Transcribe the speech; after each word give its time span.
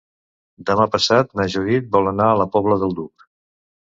Demà 0.69 0.87
passat 0.95 1.35
na 1.41 1.45
Judit 1.57 1.93
vol 1.97 2.11
anar 2.13 2.31
a 2.31 2.39
la 2.43 2.47
Pobla 2.57 2.79
del 2.85 2.99
Duc. 3.01 3.29